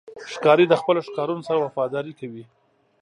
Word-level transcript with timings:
ښکاري 0.33 0.65
د 0.69 0.73
خپلو 0.81 0.99
ښکارونو 1.07 1.45
سره 1.47 1.57
وفاداري 1.61 2.13
کوي. 2.19 2.43